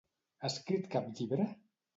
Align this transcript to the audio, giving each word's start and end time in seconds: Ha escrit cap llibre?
Ha 0.41 0.49
escrit 0.49 0.89
cap 0.97 1.13
llibre? 1.21 1.49